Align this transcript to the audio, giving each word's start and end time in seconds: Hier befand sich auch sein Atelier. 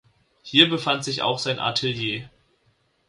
Hier 0.41 0.67
befand 0.67 1.03
sich 1.03 1.21
auch 1.21 1.37
sein 1.37 1.59
Atelier. 1.59 2.27